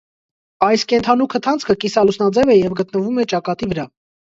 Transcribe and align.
Այս 0.67 0.85
կենդանու 0.93 1.29
քթանցքը 1.35 1.77
կիսալուսնաձև 1.85 2.57
է 2.57 2.59
և 2.63 2.77
գտնվում 2.83 3.25
է 3.27 3.33
ճակատի 3.33 3.75
վրա։ 3.77 3.93